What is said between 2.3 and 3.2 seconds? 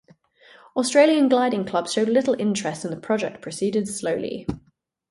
interest and the